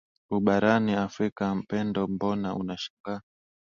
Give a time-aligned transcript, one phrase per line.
[0.35, 3.21] u barani afrika pendo mbona unashangaa